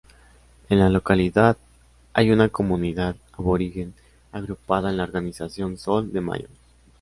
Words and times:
En 0.69 0.79
la 0.79 0.89
localidad 0.89 1.57
hay 2.13 2.31
una 2.31 2.49
comunidad 2.49 3.17
aborigen 3.33 3.93
agrupada 4.31 4.89
en 4.89 4.97
la 4.97 5.03
Organización 5.03 5.77
Sol 5.77 6.11
de 6.11 6.21
Mayo. 6.21 6.47